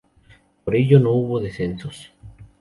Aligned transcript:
Por 0.65 0.75
ello, 0.75 0.99
no 0.99 1.11
hubo 1.11 1.39
descensos. 1.39 2.11